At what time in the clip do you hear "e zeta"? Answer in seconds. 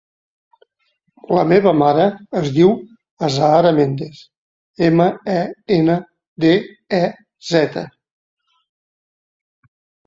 7.03-7.87